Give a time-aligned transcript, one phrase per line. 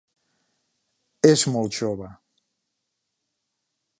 [1.33, 2.09] És molt jove.